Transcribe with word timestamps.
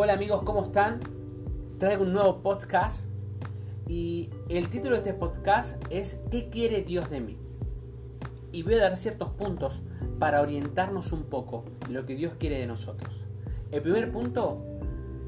Hola 0.00 0.12
amigos, 0.12 0.42
¿cómo 0.44 0.62
están? 0.62 1.00
Traigo 1.78 2.04
un 2.04 2.12
nuevo 2.12 2.40
podcast 2.40 3.06
y 3.88 4.30
el 4.48 4.68
título 4.68 4.92
de 4.92 4.98
este 4.98 5.12
podcast 5.12 5.82
es 5.90 6.22
¿Qué 6.30 6.50
quiere 6.50 6.82
Dios 6.82 7.10
de 7.10 7.18
mí? 7.20 7.36
Y 8.52 8.62
voy 8.62 8.74
a 8.74 8.82
dar 8.82 8.96
ciertos 8.96 9.30
puntos 9.30 9.82
para 10.20 10.40
orientarnos 10.40 11.10
un 11.10 11.24
poco 11.24 11.64
de 11.88 11.94
lo 11.94 12.06
que 12.06 12.14
Dios 12.14 12.34
quiere 12.38 12.60
de 12.60 12.68
nosotros. 12.68 13.24
El 13.72 13.82
primer 13.82 14.12
punto, 14.12 14.64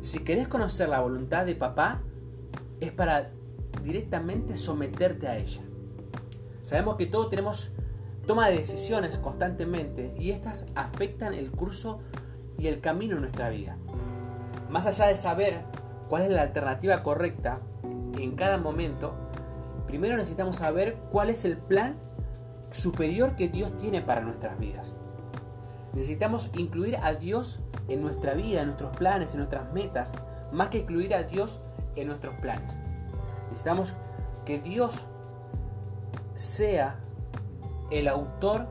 si 0.02 0.20
querés 0.20 0.46
conocer 0.46 0.88
la 0.88 1.00
voluntad 1.00 1.46
de 1.46 1.56
papá, 1.56 2.02
es 2.78 2.92
para 2.92 3.32
directamente 3.82 4.54
someterte 4.54 5.26
a 5.26 5.36
ella. 5.36 5.62
Sabemos 6.62 6.94
que 6.94 7.06
todos 7.06 7.28
tenemos 7.28 7.72
toma 8.24 8.48
de 8.48 8.58
decisiones 8.58 9.18
constantemente 9.18 10.14
y 10.16 10.30
estas 10.30 10.66
afectan 10.76 11.34
el 11.34 11.50
curso 11.50 11.98
y 12.56 12.68
el 12.68 12.80
camino 12.80 13.16
en 13.16 13.22
nuestra 13.22 13.48
vida. 13.48 13.76
Más 14.70 14.86
allá 14.86 15.08
de 15.08 15.16
saber 15.16 15.62
cuál 16.08 16.22
es 16.22 16.30
la 16.30 16.42
alternativa 16.42 17.02
correcta 17.02 17.58
en 18.16 18.36
cada 18.36 18.56
momento, 18.56 19.14
primero 19.86 20.16
necesitamos 20.16 20.56
saber 20.56 20.96
cuál 21.10 21.28
es 21.28 21.44
el 21.44 21.56
plan 21.56 21.96
superior 22.70 23.34
que 23.34 23.48
Dios 23.48 23.76
tiene 23.76 24.00
para 24.00 24.20
nuestras 24.20 24.58
vidas. 24.60 24.96
Necesitamos 25.92 26.50
incluir 26.54 26.96
a 27.02 27.14
Dios 27.14 27.58
en 27.88 28.00
nuestra 28.00 28.34
vida, 28.34 28.60
en 28.60 28.66
nuestros 28.66 28.96
planes, 28.96 29.32
en 29.32 29.38
nuestras 29.38 29.72
metas, 29.72 30.14
más 30.52 30.68
que 30.68 30.78
incluir 30.78 31.14
a 31.14 31.24
Dios 31.24 31.60
en 31.96 32.06
nuestros 32.06 32.36
planes. 32.36 32.76
Necesitamos 33.48 33.94
que 34.44 34.60
Dios 34.60 35.04
sea 36.36 36.96
el 37.90 38.06
autor 38.06 38.68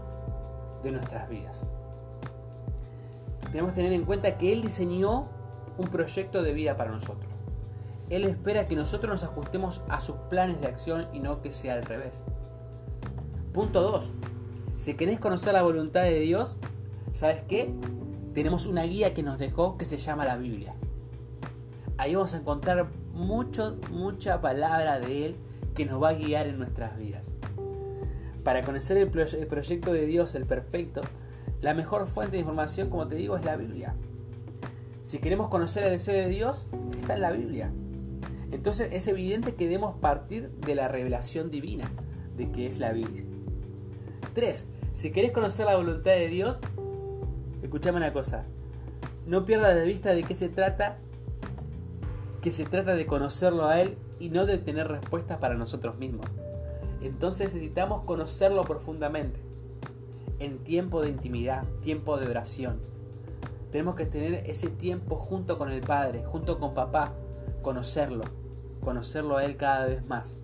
de 0.81 0.91
nuestras 0.91 1.27
vidas. 1.27 1.65
Tenemos 3.51 3.71
que 3.71 3.75
tener 3.75 3.91
en 3.91 4.05
cuenta 4.05 4.37
que 4.37 4.53
Él 4.53 4.61
diseñó 4.61 5.27
un 5.79 5.87
proyecto 5.87 6.43
de 6.43 6.53
vida 6.53 6.75
para 6.75 6.91
nosotros. 6.91 7.31
Él 8.09 8.25
espera 8.25 8.67
que 8.67 8.75
nosotros 8.75 9.13
nos 9.13 9.23
ajustemos 9.23 9.81
a 9.87 10.01
sus 10.01 10.15
planes 10.29 10.59
de 10.59 10.67
acción 10.67 11.07
y 11.13 11.19
no 11.19 11.41
que 11.41 11.51
sea 11.51 11.75
al 11.75 11.83
revés. 11.83 12.21
Punto 13.53 13.81
2. 13.81 14.11
Si 14.77 14.95
querés 14.95 15.19
conocer 15.19 15.53
la 15.53 15.61
voluntad 15.63 16.03
de 16.03 16.19
Dios, 16.19 16.57
¿sabes 17.13 17.43
qué? 17.43 17.73
Tenemos 18.33 18.65
una 18.65 18.83
guía 18.83 19.13
que 19.13 19.23
nos 19.23 19.39
dejó 19.39 19.77
que 19.77 19.85
se 19.85 19.97
llama 19.97 20.25
la 20.25 20.37
Biblia. 20.37 20.75
Ahí 21.97 22.15
vamos 22.15 22.33
a 22.33 22.37
encontrar 22.37 22.87
mucho, 23.13 23.77
mucha 23.91 24.41
palabra 24.41 24.99
de 24.99 25.27
Él 25.27 25.35
que 25.75 25.85
nos 25.85 26.01
va 26.01 26.09
a 26.09 26.13
guiar 26.13 26.47
en 26.47 26.57
nuestras 26.57 26.97
vidas. 26.97 27.31
Para 28.43 28.63
conocer 28.63 28.97
el, 28.97 29.17
el 29.17 29.47
proyecto 29.47 29.93
de 29.93 30.05
Dios, 30.05 30.35
el 30.35 30.45
perfecto, 30.45 31.01
la 31.61 31.73
mejor 31.73 32.07
fuente 32.07 32.33
de 32.33 32.39
información, 32.39 32.89
como 32.89 33.07
te 33.07 33.15
digo, 33.15 33.37
es 33.37 33.45
la 33.45 33.55
Biblia. 33.55 33.95
Si 35.09 35.17
queremos 35.17 35.47
conocer 35.47 35.85
el 35.85 35.89
deseo 35.89 36.13
de 36.13 36.29
Dios, 36.29 36.67
está 36.95 37.15
en 37.15 37.21
la 37.21 37.31
Biblia. 37.31 37.71
Entonces 38.51 38.89
es 38.91 39.07
evidente 39.07 39.55
que 39.55 39.63
debemos 39.63 39.95
partir 39.95 40.51
de 40.51 40.75
la 40.75 40.87
revelación 40.87 41.49
divina 41.49 41.91
de 42.37 42.51
que 42.51 42.67
es 42.67 42.77
la 42.77 42.91
Biblia. 42.91 43.23
3. 44.35 44.67
Si 44.93 45.11
querés 45.11 45.31
conocer 45.31 45.65
la 45.65 45.77
voluntad 45.77 46.11
de 46.11 46.27
Dios, 46.27 46.59
escuchame 47.63 47.97
una 47.97 48.13
cosa. 48.13 48.45
No 49.25 49.45
pierdas 49.45 49.73
de 49.73 49.83
vista 49.83 50.13
de 50.13 50.21
qué 50.21 50.35
se 50.35 50.47
trata, 50.47 50.99
que 52.43 52.51
se 52.51 52.65
trata 52.65 52.93
de 52.93 53.07
conocerlo 53.07 53.65
a 53.65 53.81
Él 53.81 53.97
y 54.19 54.29
no 54.29 54.45
de 54.45 54.59
tener 54.59 54.89
respuestas 54.89 55.39
para 55.39 55.55
nosotros 55.55 55.97
mismos. 55.97 56.27
Entonces 57.01 57.51
necesitamos 57.51 58.03
conocerlo 58.03 58.63
profundamente, 58.63 59.39
en 60.37 60.59
tiempo 60.59 61.01
de 61.01 61.09
intimidad, 61.09 61.63
tiempo 61.81 62.19
de 62.19 62.27
oración. 62.27 62.98
Tenemos 63.71 63.95
que 63.95 64.05
tener 64.05 64.49
ese 64.49 64.69
tiempo 64.69 65.15
junto 65.15 65.57
con 65.57 65.69
el 65.69 65.81
Padre, 65.81 66.23
junto 66.25 66.59
con 66.59 66.73
papá, 66.73 67.13
conocerlo, 67.61 68.23
conocerlo 68.81 69.37
a 69.37 69.45
Él 69.45 69.57
cada 69.57 69.85
vez 69.85 70.05
más. 70.05 70.37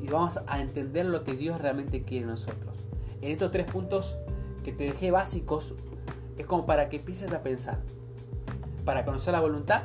Y 0.00 0.08
vamos 0.08 0.40
a 0.46 0.60
entender 0.60 1.06
lo 1.06 1.22
que 1.22 1.34
Dios 1.34 1.60
realmente 1.60 2.02
quiere 2.02 2.26
de 2.26 2.32
nosotros. 2.32 2.84
En 3.22 3.30
estos 3.30 3.52
tres 3.52 3.70
puntos 3.70 4.18
que 4.64 4.72
te 4.72 4.84
dejé 4.84 5.10
básicos, 5.10 5.74
es 6.36 6.46
como 6.46 6.66
para 6.66 6.88
que 6.88 6.96
empieces 6.96 7.32
a 7.32 7.42
pensar. 7.42 7.78
Para 8.84 9.04
conocer 9.04 9.32
la 9.32 9.40
voluntad, 9.40 9.84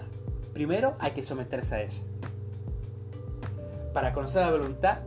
primero 0.53 0.95
hay 0.99 1.11
que 1.11 1.23
someterse 1.23 1.75
a 1.75 1.83
ella. 1.83 2.01
Para 3.93 4.13
conocer 4.13 4.41
la 4.41 4.51
voluntad, 4.51 4.99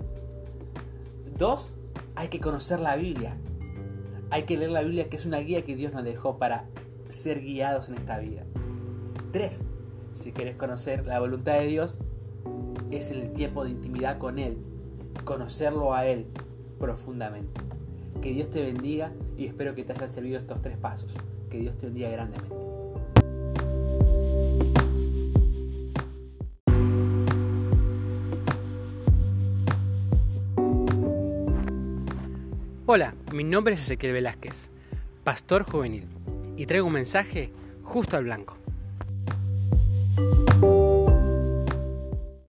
dos, 1.37 1.73
hay 2.15 2.29
que 2.29 2.41
conocer 2.41 2.81
la 2.81 2.97
Biblia. 2.97 3.37
Hay 4.31 4.45
que 4.45 4.57
leer 4.57 4.71
la 4.71 4.83
Biblia 4.83 5.09
que 5.09 5.17
es 5.17 5.27
una 5.27 5.39
guía 5.39 5.62
que 5.62 5.75
Dios 5.75 5.93
nos 5.93 6.05
dejó 6.05 6.39
para 6.39 6.67
ser 7.12 7.41
guiados 7.41 7.89
en 7.89 7.97
esta 7.97 8.19
vida. 8.19 8.45
Tres, 9.31 9.62
si 10.12 10.33
quieres 10.33 10.56
conocer 10.56 11.06
la 11.06 11.21
voluntad 11.21 11.55
de 11.55 11.67
Dios, 11.67 11.99
es 12.91 13.11
el 13.11 13.33
tiempo 13.33 13.65
de 13.65 13.71
intimidad 13.71 14.19
con 14.19 14.39
Él, 14.39 14.59
conocerlo 15.25 15.95
a 15.95 16.06
Él 16.06 16.27
profundamente. 16.78 17.61
Que 18.21 18.31
Dios 18.33 18.50
te 18.50 18.62
bendiga 18.62 19.12
y 19.37 19.47
espero 19.47 19.75
que 19.75 19.84
te 19.84 19.93
hayan 19.93 20.09
servido 20.09 20.39
estos 20.39 20.61
tres 20.61 20.77
pasos. 20.77 21.12
Que 21.50 21.59
Dios 21.59 21.77
te 21.78 21.87
bendiga 21.87 22.11
grandemente. 22.11 22.55
Hola, 32.84 33.15
mi 33.33 33.43
nombre 33.43 33.73
es 33.73 33.81
Ezequiel 33.81 34.12
Velázquez, 34.12 34.55
pastor 35.25 35.62
juvenil, 35.62 36.09
y 36.57 36.67
traigo 36.67 36.87
un 36.87 36.95
mensaje 36.95 37.51
justo 37.83 38.17
al 38.17 38.25
blanco. 38.25 38.62